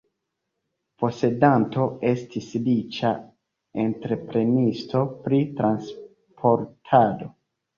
[1.03, 3.11] Posedanto estis riĉa
[3.85, 7.31] entreprenisto pri transportado.